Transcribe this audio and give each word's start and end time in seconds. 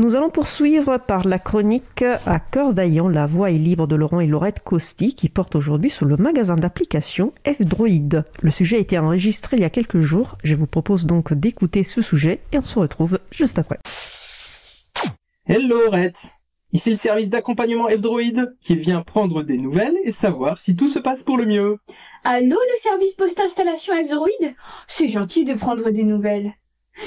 Nous 0.00 0.16
allons 0.16 0.30
poursuivre 0.30 0.96
par 0.96 1.28
la 1.28 1.38
chronique 1.38 2.02
à 2.24 2.40
cœur 2.40 2.72
la 2.74 3.26
voix 3.26 3.50
est 3.50 3.58
libre 3.58 3.86
de 3.86 3.96
Laurent 3.96 4.20
et 4.20 4.26
Laurette 4.26 4.60
Costi 4.60 5.14
qui 5.14 5.28
porte 5.28 5.56
aujourd'hui 5.56 5.90
sur 5.90 6.06
le 6.06 6.16
magasin 6.16 6.56
d'applications 6.56 7.34
F-Droid. 7.46 8.24
Le 8.40 8.50
sujet 8.50 8.76
a 8.76 8.80
été 8.80 8.98
enregistré 8.98 9.58
il 9.58 9.60
y 9.60 9.64
a 9.64 9.68
quelques 9.68 10.00
jours. 10.00 10.38
Je 10.42 10.54
vous 10.54 10.66
propose 10.66 11.04
donc 11.04 11.34
d'écouter 11.34 11.82
ce 11.82 12.00
sujet 12.00 12.40
et 12.50 12.58
on 12.58 12.64
se 12.64 12.78
retrouve 12.78 13.18
juste 13.30 13.58
après. 13.58 13.78
Hello 15.46 15.82
Laurette 15.84 16.32
Ici 16.72 16.88
le 16.88 16.96
service 16.96 17.28
d'accompagnement 17.28 17.88
F-Droid 17.88 18.56
qui 18.62 18.76
vient 18.76 19.02
prendre 19.02 19.42
des 19.42 19.58
nouvelles 19.58 19.98
et 20.04 20.12
savoir 20.12 20.56
si 20.56 20.76
tout 20.76 20.88
se 20.88 20.98
passe 20.98 21.22
pour 21.22 21.36
le 21.36 21.44
mieux. 21.44 21.76
Allô 22.24 22.56
le 22.56 22.80
service 22.80 23.12
post-installation 23.12 23.92
F-Droid? 24.02 24.54
C'est 24.86 25.08
gentil 25.08 25.44
de 25.44 25.52
prendre 25.52 25.90
des 25.90 26.04
nouvelles. 26.04 26.54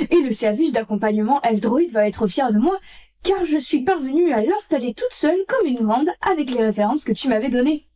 Et 0.10 0.22
le 0.22 0.32
service 0.32 0.72
d'accompagnement 0.72 1.42
F-Droid 1.42 1.90
va 1.92 2.08
être 2.08 2.28
fier 2.28 2.52
de 2.52 2.60
moi, 2.60 2.80
car 3.24 3.46
je 3.46 3.58
suis 3.58 3.84
parvenue 3.84 4.34
à 4.34 4.42
l'installer 4.42 4.94
toute 4.94 5.14
seule 5.14 5.46
comme 5.48 5.68
une 5.68 5.84
grande 5.84 6.10
avec 6.22 6.52
les 6.52 6.64
références 6.64 7.04
que 7.04 7.12
tu 7.12 7.30
m'avais 7.30 7.50
données. 7.50 7.88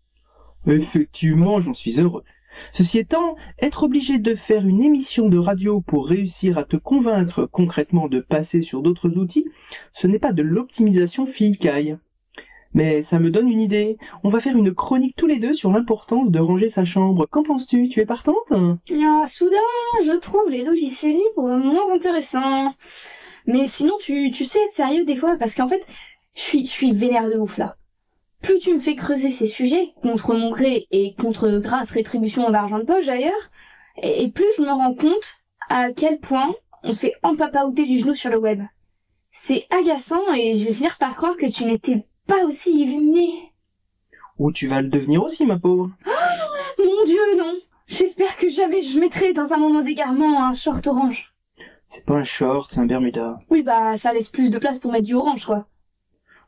Effectivement, 0.68 1.59
j'en 1.59 1.73
suis 1.73 2.00
heureux. 2.00 2.23
Ceci 2.72 2.98
étant, 2.98 3.36
être 3.59 3.84
obligé 3.84 4.20
de 4.20 4.36
faire 4.36 4.66
une 4.66 4.81
émission 4.81 5.30
de 5.30 5.38
radio 5.38 5.81
pour 5.81 6.08
réussir 6.08 6.58
à 6.58 6.64
te 6.64 6.76
convaincre 6.76 7.45
concrètement 7.45 8.08
de 8.08 8.20
passer 8.20 8.62
sur 8.62 8.81
d'autres 8.81 9.17
outils, 9.17 9.45
ce 9.94 10.08
n'est 10.08 10.20
pas 10.20 10.34
de 10.34 10.42
l'optimisation. 10.42 11.28
Mais 12.74 13.02
ça 13.02 13.20
me 13.20 13.32
donne 13.32 13.50
une 13.50 13.62
idée. 13.62 13.98
On 14.24 14.30
va 14.30 14.40
faire 14.40 14.56
une 14.56 14.74
chronique 14.74 15.16
tous 15.16 15.28
les 15.28 15.40
deux 15.40 15.54
sur 15.54 15.72
l'importance 15.72 16.32
de 16.32 16.40
ranger 16.40 16.70
sa 16.70 16.86
chambre. 16.86 17.26
Qu'en 17.30 17.44
penses-tu? 17.44 17.90
Tu 17.90 18.02
es 18.02 18.06
partante? 18.06 18.52
Ah, 18.52 19.28
soudain, 19.28 19.58
je 20.04 20.18
trouve 20.18 20.50
les 20.50 20.64
logiciels 20.64 21.16
libres 21.16 21.58
moins 21.58 21.92
intéressants. 21.94 22.74
Mais 23.46 23.68
sinon, 23.68 23.94
tu, 24.00 24.32
sais 24.34 24.60
être 24.66 24.72
sérieux 24.72 25.06
des 25.06 25.16
fois, 25.16 25.38
parce 25.38 25.56
qu'en 25.56 25.68
fait, 25.68 25.86
je 26.36 26.42
suis, 26.42 26.92
vénère 26.92 27.30
de 27.30 27.38
ouf 27.38 27.58
là. 27.58 27.78
Plus 28.42 28.60
tu 28.60 28.74
me 28.74 28.80
fais 28.80 28.96
creuser 28.96 29.31
ces 29.31 29.48
sujets, 29.48 29.94
contre 30.02 30.34
mon 30.34 30.52
gré 30.52 30.86
et 30.92 31.16
contre 31.16 31.59
grasse 31.59 31.90
rétribution 31.92 32.52
d'argent 32.52 32.78
de 32.78 32.84
poche 32.84 33.08
d'ailleurs, 33.08 33.50
et, 34.02 34.24
et 34.24 34.30
plus 34.30 34.46
je 34.58 34.62
me 34.62 34.70
rends 34.70 34.94
compte 34.94 35.44
à 35.70 35.92
quel 35.92 36.20
point 36.20 36.54
on 36.84 36.94
se 36.94 37.00
fait 37.00 37.14
empapaouter 37.24 37.86
du 37.86 37.98
genou 37.98 38.14
sur 38.14 38.30
le 38.30 38.38
web. 38.38 38.62
C'est 39.31 39.66
agaçant 39.72 40.34
et 40.34 40.56
je 40.56 40.66
vais 40.66 40.74
finir 40.74 40.98
par 40.98 41.16
croire 41.16 41.38
que 41.38 41.46
tu 41.46 41.66
n'étais 41.66 42.06
pas 42.28 42.45
aussi 42.45 42.81
illuminé. 42.81 43.30
Ou 44.38 44.52
tu 44.52 44.67
vas 44.67 44.81
le 44.81 44.89
devenir 44.89 45.23
aussi, 45.23 45.45
ma 45.45 45.58
pauvre. 45.58 45.89
Mon 46.78 47.06
dieu, 47.06 47.38
non. 47.38 47.56
J'espère 47.88 48.36
que 48.36 48.50
jamais 48.50 48.81
je 48.81 49.00
mettrai 49.00 49.34
dans 49.34 49.53
un 49.53 49.58
moment 49.58 49.81
d'égarement 49.81 50.45
un 50.45 50.53
short 50.53 50.86
orange. 50.88 51.34
C'est 51.86 52.06
pas 52.06 52.16
un 52.16 52.23
short, 52.23 52.72
c'est 52.72 52.81
un 52.81 52.86
Bermuda. 52.86 53.39
Oui, 53.50 53.64
bah, 53.64 53.95
ça 53.95 54.14
laisse 54.14 54.28
plus 54.28 54.50
de 54.50 54.59
place 54.59 54.78
pour 54.78 54.92
mettre 54.92 55.06
du 55.06 55.16
orange, 55.16 55.45
quoi. 55.45 55.67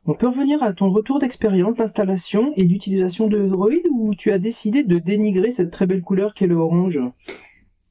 On 0.05 0.13
peut 0.13 0.27
revenir 0.27 0.63
à 0.63 0.73
ton 0.73 0.89
retour 0.89 1.19
d'expérience 1.19 1.75
d'installation 1.75 2.51
et 2.55 2.65
d'utilisation 2.65 3.27
de 3.27 3.47
Droid 3.47 3.71
ou 3.91 4.15
tu 4.15 4.31
as 4.31 4.39
décidé 4.39 4.83
de 4.83 4.97
dénigrer 4.97 5.51
cette 5.51 5.71
très 5.71 5.85
belle 5.85 6.01
couleur 6.01 6.33
qu'est 6.33 6.47
le 6.47 6.55
orange? 6.55 6.99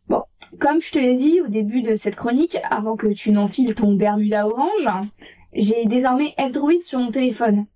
Bon, 0.08 0.22
comme 0.58 0.80
je 0.80 0.90
te 0.90 0.98
l'ai 0.98 1.16
dit 1.16 1.40
au 1.40 1.48
début 1.48 1.82
de 1.82 1.94
cette 1.94 2.16
chronique, 2.16 2.58
avant 2.70 2.96
que 2.96 3.08
tu 3.08 3.30
n'enfiles 3.30 3.74
ton 3.74 3.94
Bermuda 3.94 4.46
orange, 4.46 4.88
j'ai 5.52 5.86
désormais 5.86 6.34
F-Droid 6.38 6.80
sur 6.82 6.98
mon 6.98 7.10
téléphone. 7.10 7.66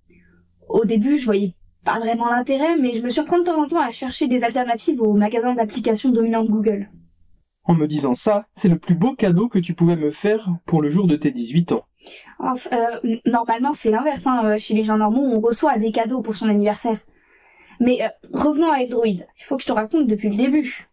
Au 0.69 0.85
début, 0.85 1.19
je 1.19 1.25
voyais 1.25 1.55
pas 1.85 1.99
vraiment 1.99 2.27
l'intérêt, 2.31 2.77
mais 2.77 2.93
je 2.93 3.03
me 3.03 3.11
surprends 3.11 3.39
de 3.39 3.45
temps 3.45 3.61
en 3.61 3.67
temps 3.67 3.81
à 3.81 3.91
chercher 3.91 4.29
des 4.29 4.45
alternatives 4.45 5.01
aux 5.01 5.15
magasins 5.15 5.55
d'applications 5.55 6.11
dominants 6.11 6.45
de 6.45 6.51
Google. 6.51 6.91
En 7.65 7.75
me 7.75 7.87
disant 7.87 8.15
ça, 8.15 8.47
c'est 8.53 8.69
le 8.69 8.79
plus 8.79 8.95
beau 8.95 9.15
cadeau 9.15 9.49
que 9.49 9.59
tu 9.59 9.75
pouvais 9.75 9.97
me 9.97 10.11
faire 10.11 10.49
pour 10.67 10.83
le 10.83 10.91
jour 10.91 11.07
de 11.07 11.17
tes 11.17 11.31
18 11.31 11.73
ans. 11.73 11.85
Enfin, 12.39 12.71
euh, 12.73 13.17
normalement, 13.25 13.73
c'est 13.73 13.91
l'inverse. 13.91 14.27
Hein. 14.27 14.43
Euh, 14.45 14.59
Chez 14.59 14.75
les 14.75 14.83
gens 14.83 14.99
normaux, 14.99 15.23
on 15.23 15.41
reçoit 15.41 15.79
des 15.79 15.93
cadeaux 15.93 16.23
pour 16.23 16.35
son 16.35 16.49
anniversaire. 16.49 16.99
Mais 17.79 18.03
euh, 18.03 18.09
revenons 18.33 18.71
à 18.71 18.85
F-Droid. 18.85 19.27
Il 19.39 19.45
faut 19.45 19.57
que 19.57 19.63
je 19.63 19.69
te 19.69 19.73
raconte 19.73 20.07
depuis 20.07 20.29
le 20.29 20.37
début. 20.37 20.89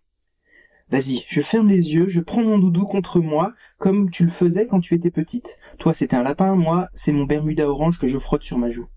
Vas-y, 0.92 1.24
je 1.28 1.42
ferme 1.42 1.68
les 1.68 1.94
yeux, 1.94 2.08
je 2.08 2.20
prends 2.20 2.42
mon 2.42 2.58
doudou 2.58 2.84
contre 2.84 3.20
moi, 3.20 3.54
comme 3.78 4.10
tu 4.10 4.24
le 4.24 4.32
faisais 4.32 4.66
quand 4.66 4.80
tu 4.80 4.96
étais 4.96 5.12
petite. 5.12 5.60
Toi, 5.78 5.94
c'était 5.94 6.16
un 6.16 6.24
lapin, 6.24 6.56
moi, 6.56 6.90
c'est 6.94 7.12
mon 7.12 7.26
Bermuda 7.26 7.70
orange 7.70 8.00
que 8.00 8.08
je 8.08 8.18
frotte 8.18 8.42
sur 8.42 8.58
ma 8.58 8.72
joue. 8.72 8.88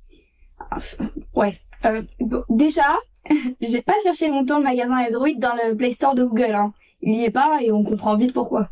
Ouais. 1.35 1.59
Euh, 1.85 2.03
bon, 2.21 2.45
déjà, 2.49 2.97
j'ai 3.61 3.83
pas 3.83 3.95
cherché 4.03 4.29
longtemps 4.29 4.59
le 4.59 4.65
magasin 4.65 5.05
F-Droid 5.05 5.39
dans 5.39 5.55
le 5.55 5.77
Play 5.77 5.93
Store 5.93 6.15
de 6.15 6.25
Google. 6.25 6.55
Hein. 6.55 6.73
Il 7.01 7.15
y 7.15 7.25
est 7.25 7.31
pas 7.31 7.61
et 7.63 7.73
on 7.73 7.83
comprend 7.83 8.17
vite 8.17 8.33
pourquoi. 8.33 8.71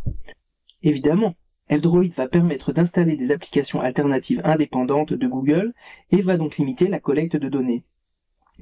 Évidemment, 0.82 1.34
F-Droid 1.70 2.10
va 2.16 2.28
permettre 2.28 2.72
d'installer 2.72 3.16
des 3.16 3.32
applications 3.32 3.80
alternatives 3.80 4.40
indépendantes 4.44 5.12
de 5.12 5.26
Google 5.26 5.72
et 6.10 6.22
va 6.22 6.36
donc 6.36 6.56
limiter 6.56 6.88
la 6.88 7.00
collecte 7.00 7.36
de 7.36 7.48
données. 7.48 7.84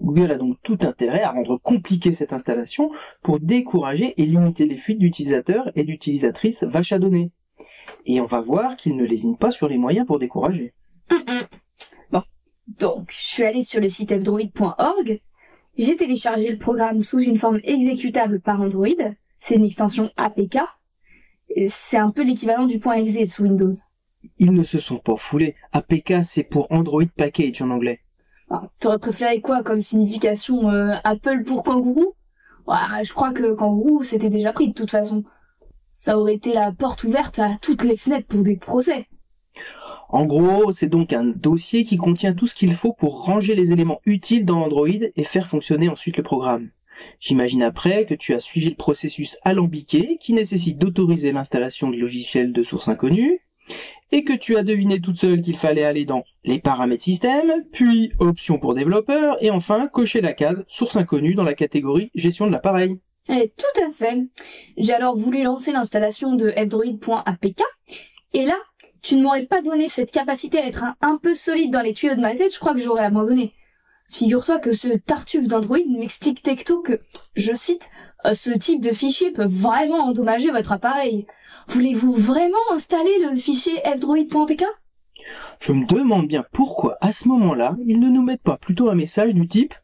Google 0.00 0.30
a 0.30 0.38
donc 0.38 0.58
tout 0.62 0.78
intérêt 0.82 1.22
à 1.22 1.32
rendre 1.32 1.56
compliquée 1.56 2.12
cette 2.12 2.32
installation 2.32 2.90
pour 3.22 3.40
décourager 3.40 4.14
et 4.20 4.26
limiter 4.26 4.66
les 4.66 4.76
fuites 4.76 4.98
d'utilisateurs 4.98 5.70
et 5.74 5.84
d'utilisatrices 5.84 6.62
vaches 6.62 6.92
à 6.92 6.98
données. 6.98 7.32
Et 8.06 8.20
on 8.20 8.26
va 8.26 8.40
voir 8.40 8.76
qu'il 8.76 8.96
ne 8.96 9.04
lésine 9.04 9.36
pas 9.36 9.50
sur 9.50 9.68
les 9.68 9.78
moyens 9.78 10.06
pour 10.06 10.18
décourager. 10.18 10.72
Donc 12.78 13.10
je 13.10 13.20
suis 13.20 13.42
allée 13.44 13.62
sur 13.62 13.80
le 13.80 13.88
site 13.88 14.12
fdroid.org, 14.12 15.20
j'ai 15.76 15.96
téléchargé 15.96 16.50
le 16.50 16.58
programme 16.58 17.02
sous 17.02 17.20
une 17.20 17.36
forme 17.36 17.60
exécutable 17.64 18.40
par 18.40 18.60
Android, 18.60 18.86
c'est 19.40 19.54
une 19.54 19.64
extension 19.64 20.10
APK, 20.16 20.58
et 21.48 21.68
c'est 21.68 21.96
un 21.96 22.10
peu 22.10 22.22
l'équivalent 22.22 22.66
du 22.66 22.78
point 22.78 22.96
.exe 22.96 23.30
sous 23.32 23.44
Windows. 23.44 23.70
Ils 24.38 24.52
ne 24.52 24.64
se 24.64 24.78
sont 24.78 24.98
pas 24.98 25.16
foulés. 25.16 25.54
APK 25.72 26.24
c'est 26.24 26.44
pour 26.44 26.70
Android 26.70 27.04
Package 27.16 27.62
en 27.62 27.70
anglais. 27.70 28.00
Ah, 28.50 28.68
T'aurais 28.80 28.98
préféré 28.98 29.40
quoi 29.40 29.62
comme 29.62 29.80
signification 29.80 30.70
euh, 30.70 30.94
Apple 31.04 31.44
pour 31.44 31.62
kangourou? 31.64 32.14
Ouais, 32.66 33.04
Je 33.04 33.12
crois 33.12 33.32
que 33.32 33.54
kangourou 33.54 34.02
c'était 34.02 34.30
déjà 34.30 34.52
pris 34.52 34.68
de 34.68 34.74
toute 34.74 34.90
façon. 34.90 35.24
Ça 35.88 36.18
aurait 36.18 36.34
été 36.34 36.52
la 36.52 36.72
porte 36.72 37.04
ouverte 37.04 37.38
à 37.38 37.56
toutes 37.62 37.84
les 37.84 37.96
fenêtres 37.96 38.26
pour 38.26 38.42
des 38.42 38.56
procès. 38.56 39.06
En 40.08 40.24
gros, 40.24 40.72
c'est 40.72 40.88
donc 40.88 41.12
un 41.12 41.24
dossier 41.24 41.84
qui 41.84 41.98
contient 41.98 42.32
tout 42.32 42.46
ce 42.46 42.54
qu'il 42.54 42.74
faut 42.74 42.94
pour 42.94 43.24
ranger 43.24 43.54
les 43.54 43.72
éléments 43.72 44.00
utiles 44.06 44.46
dans 44.46 44.62
Android 44.62 44.88
et 44.88 45.24
faire 45.24 45.48
fonctionner 45.48 45.88
ensuite 45.88 46.16
le 46.16 46.22
programme. 46.22 46.70
J'imagine 47.20 47.62
après 47.62 48.06
que 48.06 48.14
tu 48.14 48.34
as 48.34 48.40
suivi 48.40 48.70
le 48.70 48.74
processus 48.74 49.36
alambiqué 49.44 50.18
qui 50.20 50.32
nécessite 50.32 50.78
d'autoriser 50.78 51.32
l'installation 51.32 51.90
de 51.90 51.96
logiciels 51.96 52.52
de 52.52 52.62
source 52.62 52.88
inconnue, 52.88 53.40
et 54.10 54.24
que 54.24 54.32
tu 54.32 54.56
as 54.56 54.62
deviné 54.62 55.00
toute 55.00 55.18
seule 55.18 55.42
qu'il 55.42 55.56
fallait 55.56 55.84
aller 55.84 56.06
dans 56.06 56.24
les 56.44 56.58
paramètres 56.58 57.02
système, 57.02 57.64
puis 57.72 58.12
options 58.18 58.58
pour 58.58 58.74
développeurs, 58.74 59.36
et 59.42 59.50
enfin 59.50 59.88
cocher 59.88 60.22
la 60.22 60.32
case 60.32 60.64
source 60.68 60.96
inconnue 60.96 61.34
dans 61.34 61.42
la 61.42 61.54
catégorie 61.54 62.10
gestion 62.14 62.46
de 62.46 62.52
l'appareil. 62.52 62.98
Eh, 63.28 63.52
tout 63.58 63.82
à 63.82 63.90
fait. 63.92 64.26
J'ai 64.78 64.94
alors 64.94 65.16
voulu 65.16 65.42
lancer 65.42 65.72
l'installation 65.72 66.34
de 66.34 66.50
fdroid.apk, 66.50 67.62
et 68.32 68.46
là, 68.46 68.56
tu 69.02 69.16
ne 69.16 69.22
m'aurais 69.22 69.46
pas 69.46 69.62
donné 69.62 69.88
cette 69.88 70.10
capacité 70.10 70.58
à 70.58 70.66
être 70.66 70.84
un, 71.00 71.16
peu 71.16 71.34
solide 71.34 71.72
dans 71.72 71.82
les 71.82 71.94
tuyaux 71.94 72.14
de 72.14 72.20
ma 72.20 72.34
tête, 72.34 72.54
je 72.54 72.58
crois 72.58 72.74
que 72.74 72.80
j'aurais 72.80 73.04
abandonné. 73.04 73.54
Figure-toi 74.10 74.58
que 74.58 74.72
ce 74.72 74.88
tartuffe 74.88 75.46
d'Android 75.46 75.78
m'explique 75.88 76.42
texto 76.42 76.80
que, 76.80 77.00
je 77.36 77.54
cite, 77.54 77.88
euh, 78.24 78.34
ce 78.34 78.50
type 78.50 78.82
de 78.82 78.92
fichier 78.92 79.30
peut 79.30 79.46
vraiment 79.46 80.04
endommager 80.04 80.50
votre 80.50 80.72
appareil. 80.72 81.26
Voulez-vous 81.68 82.12
vraiment 82.12 82.56
installer 82.72 83.18
le 83.28 83.36
fichier 83.36 83.80
fdroid.pk 83.84 84.64
Je 85.60 85.72
me 85.72 85.86
demande 85.86 86.26
bien 86.26 86.44
pourquoi 86.52 86.96
à 87.00 87.12
ce 87.12 87.28
moment-là, 87.28 87.76
ils 87.86 88.00
ne 88.00 88.08
nous 88.08 88.22
mettent 88.22 88.42
pas 88.42 88.56
plutôt 88.56 88.88
un 88.88 88.94
message 88.94 89.34
du 89.34 89.46
type 89.46 89.74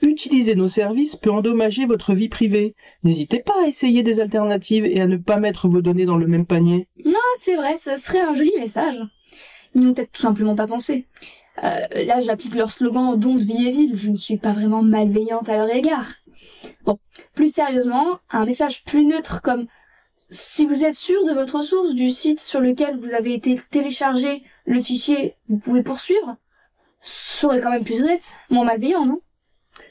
Utiliser 0.00 0.54
nos 0.54 0.68
services 0.68 1.16
peut 1.16 1.30
endommager 1.30 1.84
votre 1.84 2.14
vie 2.14 2.28
privée. 2.28 2.76
N'hésitez 3.02 3.40
pas 3.40 3.64
à 3.64 3.66
essayer 3.66 4.02
des 4.02 4.20
alternatives 4.20 4.84
et 4.84 5.00
à 5.00 5.06
ne 5.06 5.16
pas 5.16 5.38
mettre 5.38 5.68
vos 5.68 5.82
données 5.82 6.06
dans 6.06 6.16
le 6.16 6.28
même 6.28 6.46
panier. 6.46 6.88
Non, 7.04 7.14
c'est 7.36 7.56
vrai, 7.56 7.76
ce 7.76 7.96
serait 7.96 8.20
un 8.20 8.34
joli 8.34 8.52
message. 8.58 8.96
Ils 9.74 9.82
n'ont 9.82 9.94
peut-être 9.94 10.12
tout 10.12 10.22
simplement 10.22 10.54
pas 10.54 10.66
pensé. 10.66 11.06
Euh, 11.64 12.04
là, 12.04 12.20
j'applique 12.20 12.54
leur 12.54 12.70
slogan 12.70 13.18
don 13.18 13.34
de 13.34 13.42
vie 13.42 13.66
et 13.66 13.70
ville. 13.72 13.98
Je 13.98 14.10
ne 14.10 14.16
suis 14.16 14.36
pas 14.36 14.52
vraiment 14.52 14.82
malveillante 14.82 15.48
à 15.48 15.56
leur 15.56 15.74
égard. 15.74 16.14
Bon, 16.84 16.98
plus 17.34 17.52
sérieusement, 17.52 18.20
un 18.30 18.46
message 18.46 18.84
plus 18.84 19.04
neutre 19.04 19.42
comme 19.42 19.66
si 20.30 20.66
vous 20.66 20.84
êtes 20.84 20.94
sûr 20.94 21.24
de 21.24 21.32
votre 21.32 21.62
source 21.62 21.94
du 21.94 22.10
site 22.10 22.40
sur 22.40 22.60
lequel 22.60 22.98
vous 22.98 23.14
avez 23.14 23.34
été 23.34 23.60
téléchargé 23.70 24.42
le 24.66 24.80
fichier, 24.80 25.34
vous 25.48 25.58
pouvez 25.58 25.82
poursuivre. 25.82 26.36
Serait 27.00 27.60
quand 27.60 27.70
même 27.70 27.84
plus 27.84 28.02
honnête, 28.02 28.34
moins 28.50 28.64
malveillant, 28.64 29.06
non? 29.06 29.20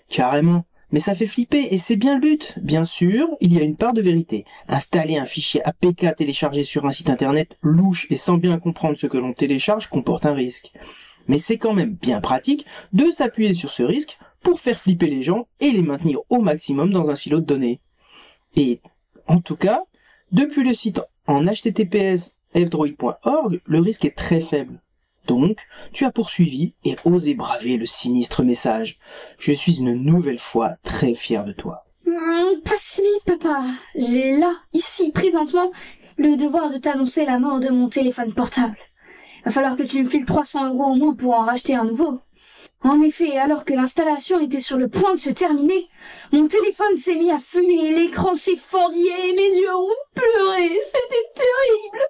Carrément. 0.09 0.65
Mais 0.92 1.01
ça 1.01 1.15
fait 1.15 1.27
flipper 1.27 1.68
et 1.71 1.77
c'est 1.77 1.98
bien 1.98 2.15
le 2.15 2.21
but. 2.21 2.57
Bien 2.62 2.86
sûr, 2.86 3.27
il 3.42 3.54
y 3.54 3.59
a 3.59 3.63
une 3.63 3.75
part 3.75 3.94
de 3.94 4.01
vérité. 4.01 4.45
Installer 4.69 5.18
un 5.18 5.25
fichier 5.25 5.62
APK 5.65 6.15
téléchargé 6.15 6.63
sur 6.63 6.86
un 6.86 6.92
site 6.92 7.09
internet 7.09 7.57
louche 7.62 8.07
et 8.09 8.15
sans 8.15 8.38
bien 8.38 8.57
comprendre 8.57 8.98
ce 8.98 9.07
que 9.07 9.18
l'on 9.18 9.33
télécharge 9.33 9.89
comporte 9.89 10.25
un 10.25 10.33
risque. 10.33 10.71
Mais 11.27 11.39
c'est 11.39 11.57
quand 11.57 11.74
même 11.74 11.94
bien 11.94 12.21
pratique 12.21 12.65
de 12.94 13.12
s'appuyer 13.12 13.54
sur 13.54 13.74
ce 13.74 13.83
risque 13.83 14.18
pour 14.42 14.62
faire 14.62 14.80
flipper 14.80 15.07
les 15.07 15.24
gens 15.24 15.48
et 15.59 15.71
les 15.71 15.81
maintenir 15.81 16.19
au 16.30 16.39
maximum 16.39 16.92
dans 16.92 17.10
un 17.10 17.18
silo 17.18 17.42
de 17.42 17.45
données. 17.45 17.81
Et 18.56 18.80
en 19.27 19.42
tout 19.42 19.57
cas, 19.57 19.83
depuis 20.31 20.63
le 20.63 20.74
site 20.74 21.01
en 21.25 21.45
https 21.45 22.38
fdroid.org, 22.56 23.62
le 23.65 23.80
risque 23.80 24.06
est 24.06 24.15
très 24.15 24.39
faible. 24.39 24.80
Donc, 25.27 25.59
tu 25.91 26.06
as 26.06 26.12
poursuivi 26.12 26.74
et 26.85 26.95
osé 27.03 27.35
braver 27.35 27.77
le 27.77 27.85
sinistre 27.85 28.44
message. 28.44 28.97
Je 29.38 29.51
suis 29.51 29.79
une 29.79 29.94
nouvelle 29.94 30.39
fois 30.39 30.75
très 30.83 31.13
fier 31.15 31.44
de 31.44 31.51
toi. 31.51 31.85
Hum, 32.07 32.62
pas 32.63 32.77
si 32.77 33.01
vite, 33.01 33.39
papa. 33.39 33.63
J'ai 33.95 34.38
là, 34.38 34.53
ici, 34.74 35.12
présentement, 35.12 35.71
le 36.18 36.38
devoir 36.38 36.69
de 36.71 36.77
t'annoncer 36.77 37.25
la 37.25 37.39
mort 37.39 37.59
de 37.59 37.69
mon 37.69 37.89
téléphone 37.89 38.33
portable. 38.33 38.77
Va 39.44 39.51
falloir 39.51 39.75
que 39.75 39.83
tu 39.83 40.01
me 40.01 40.09
files 40.09 40.25
300 40.25 40.74
euros 40.74 40.91
au 40.91 40.95
moins 40.95 41.13
pour 41.13 41.33
en 41.33 41.44
racheter 41.44 41.75
un 41.75 41.85
nouveau. 41.85 42.19
En 42.83 43.01
effet, 43.01 43.38
alors 43.38 43.65
que 43.65 43.74
l'installation 43.74 44.39
était 44.39 44.59
sur 44.59 44.77
le 44.77 44.88
point 44.88 45.13
de 45.13 45.18
se 45.18 45.29
terminer, 45.29 45.89
mon 46.31 46.47
téléphone 46.47 46.95
s'est 46.95 47.15
mis 47.15 47.31
à 47.31 47.39
fumer, 47.39 47.94
l'écran 47.94 48.35
s'est 48.35 48.56
fendu 48.56 49.00
et 49.00 49.35
mes 49.35 49.57
yeux 49.57 49.75
ont 49.75 49.89
pleuré. 50.13 50.79
C'était 50.81 51.27
terrible. 51.35 52.06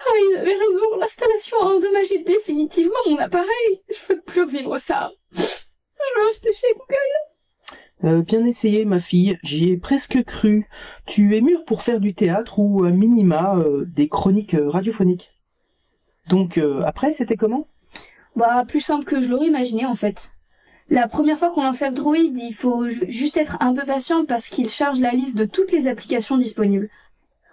Ah, 0.00 0.12
ils 0.16 0.36
avaient 0.38 0.54
raison, 0.54 0.96
l'installation 0.98 1.58
a 1.60 1.66
endommagé 1.66 2.18
définitivement 2.18 2.98
mon 3.06 3.18
appareil. 3.18 3.82
Je 3.88 4.14
veux 4.14 4.20
plus 4.20 4.46
vivre 4.46 4.78
ça. 4.78 5.12
Je 5.32 6.20
veux 6.20 6.26
rester 6.26 6.52
chez 6.52 6.72
Google. 6.74 6.96
Euh, 8.04 8.22
bien 8.22 8.44
essayé, 8.46 8.86
ma 8.86 8.98
fille, 8.98 9.38
j'y 9.42 9.72
ai 9.72 9.76
presque 9.76 10.24
cru. 10.24 10.66
Tu 11.06 11.36
es 11.36 11.42
mûre 11.42 11.66
pour 11.66 11.82
faire 11.82 12.00
du 12.00 12.14
théâtre 12.14 12.58
ou, 12.58 12.84
à 12.84 12.90
minima, 12.90 13.58
euh, 13.58 13.84
des 13.84 14.08
chroniques 14.08 14.54
euh, 14.54 14.70
radiophoniques. 14.70 15.32
Donc, 16.28 16.56
euh, 16.56 16.80
après, 16.86 17.12
c'était 17.12 17.36
comment? 17.36 17.68
Bah, 18.36 18.64
plus 18.66 18.80
simple 18.80 19.04
que 19.04 19.20
je 19.20 19.28
l'aurais 19.28 19.48
imaginé, 19.48 19.84
en 19.84 19.94
fait. 19.94 20.30
La 20.88 21.08
première 21.08 21.38
fois 21.38 21.50
qu'on 21.50 21.62
lance 21.62 21.82
F-Droid, 21.82 22.36
il 22.36 22.54
faut 22.54 22.88
juste 23.06 23.36
être 23.36 23.58
un 23.60 23.74
peu 23.74 23.84
patient 23.84 24.24
parce 24.24 24.48
qu'il 24.48 24.68
charge 24.68 25.00
la 25.00 25.12
liste 25.12 25.36
de 25.36 25.44
toutes 25.44 25.70
les 25.70 25.86
applications 25.86 26.36
disponibles. 26.36 26.88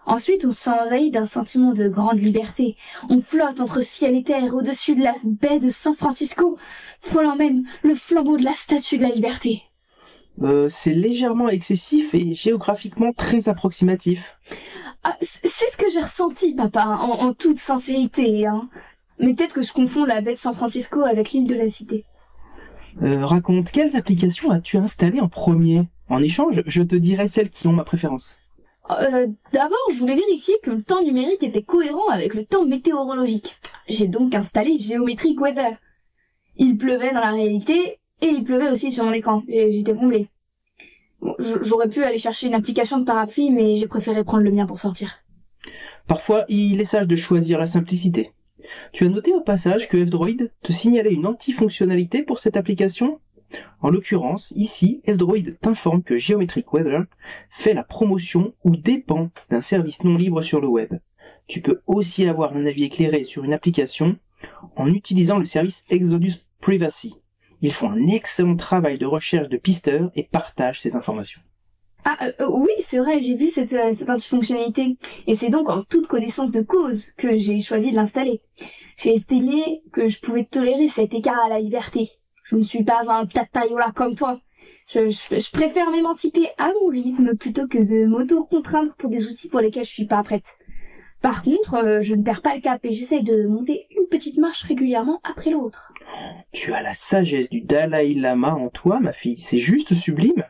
Ensuite, 0.07 0.45
on 0.45 0.51
s'envahit 0.51 1.13
d'un 1.13 1.25
sentiment 1.25 1.74
de 1.74 1.89
grande 1.89 2.19
liberté. 2.19 2.77
On 3.09 3.21
flotte 3.21 3.59
entre 3.59 3.81
ciel 3.81 4.15
et 4.15 4.24
terre 4.24 4.56
au-dessus 4.56 4.95
de 4.95 5.04
la 5.04 5.13
baie 5.24 5.59
de 5.59 5.69
San 5.69 5.95
Francisco, 5.95 6.57
frôlant 7.01 7.36
même 7.36 7.63
le 7.83 7.94
flambeau 7.94 8.38
de 8.38 8.45
la 8.45 8.54
statue 8.54 8.98
de 8.98 9.04
la 9.04 9.09
liberté. 9.09 9.63
Euh, 10.42 10.69
C'est 10.69 10.94
légèrement 10.94 11.50
excessif 11.50 12.15
et 12.15 12.33
géographiquement 12.33 13.12
très 13.12 13.50
approximatif. 13.50 14.38
Ah, 15.04 15.18
c'est 15.21 15.69
ce 15.69 15.77
que 15.77 15.89
j'ai 15.92 16.01
ressenti, 16.01 16.53
papa, 16.56 16.86
en, 16.86 17.27
en 17.27 17.33
toute 17.33 17.60
sincérité, 17.60 18.48
hein. 18.48 18.69
Mais 19.19 19.33
peut-être 19.33 19.56
que 19.56 19.63
je 19.63 19.74
confonds 19.74 20.06
la 20.06 20.21
baie 20.21 20.33
de 20.33 20.38
San 20.38 20.53
Francisco 20.53 21.01
avec 21.01 21.31
l'île 21.31 21.48
de 21.48 21.56
la 21.56 21.68
Cité. 21.68 22.06
Euh, 23.01 23.25
raconte, 23.25 23.71
quelles 23.71 23.95
applications 23.95 24.51
as-tu 24.51 24.77
installées 24.77 25.19
en 25.19 25.27
premier? 25.27 25.88
En 26.07 26.21
échange, 26.21 26.63
je 26.65 26.83
te 26.83 26.95
dirai 26.95 27.27
celles 27.27 27.50
qui 27.50 27.68
ont 27.68 27.74
ma 27.74 27.83
préférence. 27.83 28.39
Euh, 28.89 29.28
D'abord, 29.51 29.78
je 29.92 29.98
voulais 29.98 30.16
vérifier 30.16 30.56
que 30.63 30.72
le 30.72 30.84
temps 30.84 31.01
numérique 31.01 31.44
était 31.44 31.63
cohérent 31.63 32.07
avec 32.10 32.34
le 32.34 32.45
temps 32.45 32.66
météorologique. 32.66 33.57
J'ai 33.88 34.07
donc 34.07 34.34
installé 34.34 34.78
Geometric 34.78 35.39
Weather. 35.39 35.78
Il 36.57 36.78
pleuvait 36.78 37.13
dans 37.13 37.19
la 37.19 37.31
réalité 37.31 38.00
et 38.22 38.28
il 38.28 38.44
pleuvait 38.44 38.69
aussi 38.69 38.92
sur 38.92 39.06
mon 39.06 39.13
écran. 39.13 39.44
J'étais 39.48 39.94
comblée. 39.94 40.28
Bon, 41.22 41.36
J'aurais 41.39 41.89
pu 41.89 42.04
aller 42.04 42.18
chercher 42.18 42.48
une 42.48 42.54
application 42.54 43.00
de 43.00 43.06
parapluie, 43.06 43.50
mais 43.51 43.75
j'ai 43.75 43.88
préféré 43.88 44.24
prendre 44.24 44.44
le 44.44 44.51
mien 44.51 44.66
pour 44.66 44.80
sortir. 44.80 45.19
Parfois, 46.07 46.45
il 46.48 46.80
est 46.80 46.86
sage 46.86 47.07
de 47.07 47.16
choisir 47.16 47.60
la 47.60 47.66
simplicité. 47.66 48.31
Tu 48.92 49.06
as 49.06 49.10
noté 49.10 49.34
au 49.34 49.42
passage 49.42 49.88
que 49.88 50.04
F-Droid 50.04 50.51
te 50.63 50.72
signalait 50.72 51.13
une 51.13 51.25
anti-fonctionnalité 51.25 52.24
pour 52.24 52.39
cette 52.39 52.57
application? 52.57 53.19
En 53.81 53.89
l'occurrence, 53.89 54.51
ici, 54.55 55.01
F-Droid 55.07 55.57
t'informe 55.61 56.03
que 56.03 56.17
Geometric 56.17 56.73
Weather 56.73 57.05
fait 57.49 57.73
la 57.73 57.83
promotion 57.83 58.53
ou 58.63 58.75
dépend 58.75 59.29
d'un 59.49 59.61
service 59.61 60.03
non 60.03 60.17
libre 60.17 60.41
sur 60.41 60.59
le 60.61 60.67
web. 60.67 60.99
Tu 61.47 61.61
peux 61.61 61.81
aussi 61.88 62.27
avoir 62.27 62.55
un 62.55 62.65
avis 62.65 62.85
éclairé 62.85 63.23
sur 63.23 63.44
une 63.44 63.53
application 63.53 64.17
en 64.75 64.88
utilisant 64.88 65.39
le 65.39 65.45
service 65.45 65.85
Exodus 65.89 66.33
Privacy. 66.61 67.15
Ils 67.61 67.73
font 67.73 67.89
un 67.89 68.07
excellent 68.07 68.55
travail 68.55 68.97
de 68.97 69.05
recherche 69.05 69.50
de 69.50 69.57
pisteurs 69.57 70.11
et 70.15 70.23
partagent 70.23 70.81
ces 70.81 70.95
informations. 70.95 71.41
Ah 72.05 72.17
euh, 72.21 72.31
euh, 72.41 72.50
oui, 72.50 72.71
c'est 72.79 73.00
vrai, 73.00 73.19
j'ai 73.19 73.35
vu 73.35 73.47
cette, 73.47 73.73
euh, 73.73 73.91
cette 73.91 74.09
antifonctionnalité. 74.09 74.97
Et 75.25 75.35
c'est 75.35 75.50
donc 75.50 75.67
en 75.69 75.83
toute 75.83 76.07
connaissance 76.07 76.51
de 76.51 76.61
cause 76.61 77.11
que 77.17 77.35
j'ai 77.35 77.59
choisi 77.59 77.91
de 77.91 77.95
l'installer. 77.95 78.41
J'ai 78.97 79.13
estimé 79.13 79.81
que 79.91 80.07
je 80.07 80.19
pouvais 80.19 80.45
tolérer 80.45 80.88
cet 80.88 81.13
écart 81.13 81.43
à 81.45 81.50
la 81.50 81.59
liberté. 81.59 82.09
Je 82.49 82.55
ne 82.55 82.61
suis 82.61 82.83
pas 82.83 83.01
un 83.09 83.25
tatayola 83.25 83.91
comme 83.94 84.15
toi. 84.15 84.39
Je, 84.88 85.09
je, 85.09 85.39
je 85.39 85.51
préfère 85.51 85.91
m'émanciper 85.91 86.47
à 86.57 86.71
mon 86.81 86.89
rythme 86.89 87.35
plutôt 87.35 87.67
que 87.67 87.77
de 87.77 88.05
m'auto-contraindre 88.05 88.95
pour 88.95 89.09
des 89.09 89.27
outils 89.27 89.49
pour 89.49 89.59
lesquels 89.59 89.83
je 89.83 89.89
suis 89.89 90.05
pas 90.05 90.23
prête. 90.23 90.57
Par 91.21 91.44
contre, 91.44 91.73
euh, 91.75 91.99
je 91.99 92.15
ne 92.15 92.23
perds 92.23 92.41
pas 92.41 92.55
le 92.55 92.61
cap 92.61 92.85
et 92.85 92.94
j'essaye 92.94 93.23
de 93.23 93.47
monter 93.47 93.88
une 93.91 94.07
petite 94.07 94.38
marche 94.38 94.63
régulièrement 94.63 95.19
après 95.23 95.49
l'autre. 95.49 95.91
Tu 96.53 96.71
as 96.71 96.81
la 96.81 96.94
sagesse 96.94 97.49
du 97.49 97.61
Dalai 97.61 98.13
Lama 98.13 98.53
en 98.55 98.69
toi, 98.69 99.01
ma 99.01 99.11
fille, 99.11 99.38
c'est 99.38 99.57
juste 99.57 99.93
sublime. 99.93 100.45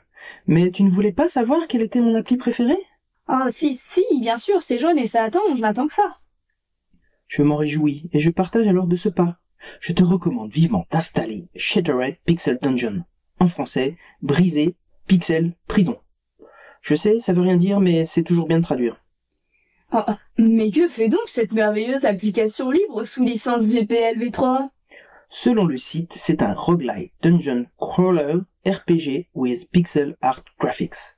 Mais 0.45 0.69
tu 0.69 0.83
ne 0.83 0.89
voulais 0.91 1.13
pas 1.13 1.27
savoir 1.27 1.67
quelle 1.67 1.81
était 1.81 2.01
mon 2.01 2.13
appli 2.13 2.38
préférée 2.38 2.77
Oh 3.27 3.50
si, 3.50 3.73
si, 3.73 4.03
bien 4.19 4.38
sûr, 4.38 4.61
c'est 4.61 4.77
jaune 4.77 5.00
et 5.00 5.07
ça 5.07 5.23
attend, 5.23 5.41
je 5.55 5.61
n'attends 5.61 5.88
que 5.88 5.93
ça. 5.93 6.17
Je 7.25 7.41
m'en 7.41 7.55
réjouis 7.55 8.07
et 8.13 8.19
je 8.19 8.29
partage 8.29 8.67
alors 8.67 8.85
de 8.85 8.95
ce 8.95 9.09
pas. 9.09 9.39
Je 9.80 9.94
te 9.94 10.04
recommande 10.04 10.51
vivement 10.51 10.86
d'installer 10.92 11.48
Shattered 11.56 12.18
Pixel 12.25 12.59
Dungeon. 12.62 13.04
En 13.39 13.48
français, 13.48 13.98
briser, 14.21 14.75
pixel, 15.07 15.54
prison. 15.68 15.98
Je 16.81 16.95
sais, 16.95 17.19
ça 17.19 17.33
veut 17.33 17.42
rien 17.42 17.57
dire, 17.57 17.80
mais 17.80 18.06
c'est 18.06 18.24
toujours 18.24 18.48
bien 18.48 18.59
de 18.59 18.63
traduire. 18.63 19.01
Oh, 19.94 20.04
mais 20.38 20.71
que 20.71 20.88
fait 20.88 21.09
donc 21.09 21.27
cette 21.27 21.54
merveilleuse 21.54 22.06
application 22.06 22.71
libre 22.71 23.04
sous 23.04 23.24
licence 23.24 23.63
GPLv3 23.63 24.69
Selon 25.30 25.65
le 25.65 25.77
site, 25.77 26.13
c'est 26.13 26.42
un 26.42 26.53
roguelite 26.53 27.12
dungeon 27.21 27.65
crawler 27.77 28.39
RPG 28.65 29.27
with 29.33 29.69
pixel 29.71 30.15
art 30.21 30.44
graphics. 30.60 31.16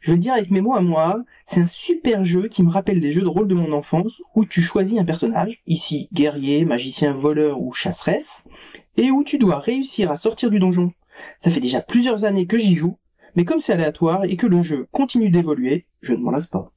Je 0.00 0.10
vais 0.10 0.16
le 0.16 0.22
dire 0.22 0.32
avec 0.32 0.50
mes 0.50 0.60
mots 0.60 0.74
à 0.74 0.80
moi, 0.80 1.22
c'est 1.44 1.60
un 1.60 1.66
super 1.66 2.24
jeu 2.24 2.48
qui 2.48 2.62
me 2.62 2.70
rappelle 2.70 3.00
des 3.00 3.12
jeux 3.12 3.22
de 3.22 3.26
rôle 3.26 3.48
de 3.48 3.54
mon 3.54 3.72
enfance 3.72 4.22
où 4.34 4.44
tu 4.44 4.62
choisis 4.62 4.98
un 4.98 5.04
personnage, 5.04 5.62
ici 5.66 6.08
guerrier, 6.12 6.64
magicien, 6.64 7.12
voleur 7.12 7.60
ou 7.60 7.72
chasseresse, 7.72 8.46
et 8.96 9.10
où 9.10 9.24
tu 9.24 9.38
dois 9.38 9.58
réussir 9.58 10.10
à 10.10 10.16
sortir 10.16 10.50
du 10.50 10.58
donjon. 10.58 10.92
Ça 11.38 11.50
fait 11.50 11.60
déjà 11.60 11.80
plusieurs 11.80 12.24
années 12.24 12.46
que 12.46 12.58
j'y 12.58 12.74
joue, 12.74 12.96
mais 13.36 13.44
comme 13.44 13.60
c'est 13.60 13.72
aléatoire 13.72 14.24
et 14.24 14.36
que 14.36 14.46
le 14.46 14.62
jeu 14.62 14.88
continue 14.90 15.30
d'évoluer, 15.30 15.86
je 16.00 16.14
ne 16.14 16.18
m'en 16.18 16.30
lasse 16.30 16.46
pas. 16.46 16.72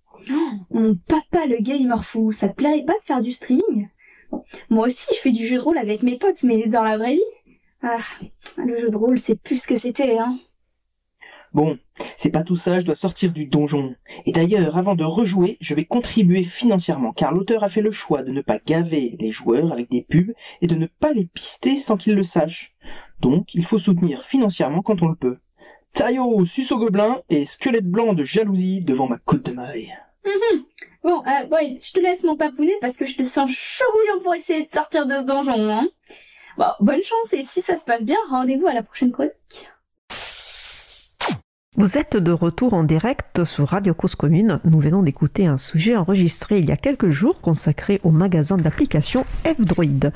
Mon 0.72 0.96
papa 0.96 1.46
le 1.46 1.57
gamer 1.62 2.04
fou, 2.04 2.31
ça 2.31 2.50
te 2.50 2.56
plairait 2.56 2.86
pas 2.86 2.94
de 2.94 3.04
faire 3.04 3.22
du 3.22 3.31
streaming? 3.31 3.88
Moi 4.69 4.88
aussi 4.88 5.07
je 5.13 5.19
fais 5.19 5.31
du 5.31 5.48
jeu 5.48 5.56
de 5.56 5.62
rôle 5.62 5.78
avec 5.78 6.04
mes 6.04 6.18
potes, 6.18 6.44
mais 6.44 6.68
dans 6.68 6.84
la 6.84 6.98
vraie 6.98 7.16
vie? 7.16 7.22
Ah, 7.82 7.98
le 8.58 8.79
jeu 8.79 8.89
de 8.89 8.98
rôle 8.98 9.20
c'est 9.20 9.39
plus 9.41 9.62
ce 9.62 9.68
que 9.68 9.75
c'était, 9.75 10.18
hein. 10.18 10.38
Bon, 11.53 11.77
c'est 12.17 12.31
pas 12.31 12.43
tout 12.43 12.55
ça, 12.55 12.79
je 12.79 12.86
dois 12.86 12.95
sortir 12.95 13.31
du 13.31 13.45
donjon. 13.45 13.95
Et 14.25 14.31
d'ailleurs, 14.31 14.77
avant 14.77 14.95
de 14.95 15.03
rejouer, 15.03 15.57
je 15.62 15.75
vais 15.75 15.86
contribuer 15.86 16.43
financièrement, 16.43 17.13
car 17.13 17.31
l'auteur 17.31 17.63
a 17.63 17.69
fait 17.69 17.81
le 17.81 17.91
choix 17.91 18.24
de 18.24 18.31
ne 18.31 18.41
pas 18.41 18.60
gaver 18.65 19.15
les 19.19 19.31
joueurs 19.31 19.72
avec 19.72 19.89
des 19.91 20.01
pubs 20.01 20.33
et 20.62 20.67
de 20.67 20.75
ne 20.75 20.88
pas 20.88 21.13
les 21.13 21.25
pister 21.25 21.77
sans 21.77 21.95
qu'ils 21.95 22.15
le 22.15 22.24
sachent. 22.24 22.75
Donc, 23.19 23.53
il 23.53 23.65
faut 23.65 23.77
soutenir 23.77 24.24
financièrement 24.24 24.81
quand 24.81 25.03
on 25.03 25.07
le 25.07 25.15
peut. 25.15 25.38
Taillot, 25.93 26.43
suce 26.45 26.72
au 26.72 26.79
gobelin 26.79 27.22
et 27.29 27.45
squelette 27.45 27.88
blanc 27.88 28.13
de 28.13 28.24
jalousie 28.24 28.81
devant 28.81 29.07
ma 29.07 29.19
côte 29.19 29.45
de 29.45 29.51
maille. 29.51 29.95
Bon, 31.03 31.22
euh, 31.27 31.48
ouais, 31.50 31.77
je 31.81 31.91
te 31.91 32.00
laisse 32.00 32.24
mon 32.24 32.36
papounet 32.36 32.77
parce 32.81 32.98
que 32.98 33.05
je 33.05 33.15
te 33.15 33.24
sens 33.24 33.51
chaud 33.51 33.83
pour 34.24 34.33
essayer 34.33 34.63
de 34.63 34.67
sortir 34.67 35.05
de 35.05 35.17
ce 35.17 35.25
donjon, 35.25 35.69
hein. 35.69 35.88
Bon, 36.57 36.65
bonne 36.79 37.03
chance 37.03 37.33
et 37.33 37.43
si 37.43 37.62
ça 37.62 37.75
se 37.75 37.83
passe 37.83 38.05
bien, 38.05 38.17
rendez-vous 38.29 38.67
à 38.67 38.74
la 38.74 38.83
prochaine 38.83 39.12
chronique. 39.12 39.67
Vous 41.75 41.98
êtes 41.98 42.18
de 42.18 42.32
retour 42.32 42.75
en 42.75 42.84
direct 42.84 43.46
sur 43.46 43.70
Radio 43.70 43.96
Cause 43.96 44.13
Commune. 44.13 44.60
Nous 44.63 44.80
venons 44.80 45.01
d'écouter 45.01 45.48
un 45.48 45.58
sujet 45.58 45.96
enregistré 45.96 46.60
il 46.60 46.70
y 46.70 46.72
a 46.72 46.77
quelques 46.77 47.10
jours 47.10 47.42
consacré 47.42 48.00
au 48.03 48.12
magasin 48.12 48.58
d'applications 48.58 49.25
F-Droid. 49.44 50.12